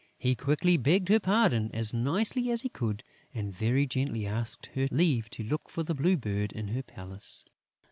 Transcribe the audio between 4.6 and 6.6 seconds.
her leave to look for the Blue Bird